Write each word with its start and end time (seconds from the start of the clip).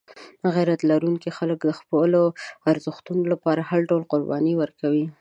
غیرت 0.53 0.81
لرونکي 0.91 1.29
خلک 1.37 1.59
د 1.65 1.71
خپلو 1.79 2.21
ارزښتونو 2.71 3.23
لپاره 3.31 3.61
هر 3.69 3.81
ډول 3.89 4.03
قرباني 4.11 4.53
ورکوي. 4.57 5.05